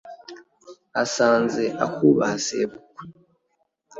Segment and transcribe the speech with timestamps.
[1.03, 3.03] asanze, akubaha sebukwe